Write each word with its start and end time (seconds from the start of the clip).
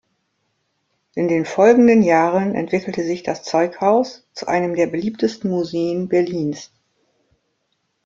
In 1.13 1.27
den 1.27 1.45
folgenden 1.45 2.01
Jahren 2.01 2.55
entwickelte 2.55 3.03
sich 3.03 3.21
das 3.21 3.43
Zeughaus 3.43 4.27
zu 4.33 4.47
einem 4.47 4.73
der 4.75 4.87
beliebtesten 4.87 5.51
Museen 5.51 6.07
Berlins. 6.07 6.71